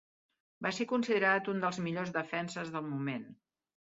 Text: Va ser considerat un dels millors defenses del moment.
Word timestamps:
Va 0.65 0.71
ser 0.77 0.87
considerat 0.91 1.51
un 1.55 1.61
dels 1.65 1.79
millors 1.89 2.15
defenses 2.19 2.73
del 2.77 2.89
moment. 2.95 3.29